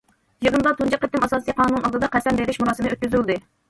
يىغىندا 0.47 0.71
تۇنجى 0.79 0.99
قېتىم 1.03 1.29
ئاساسىي 1.29 1.59
قانۇن 1.61 1.87
ئالدىدا 1.87 2.13
قەسەم 2.19 2.43
بېرىش 2.43 2.63
مۇراسىمى 2.65 2.95
ئۆتكۈزۈلدى. 2.97 3.43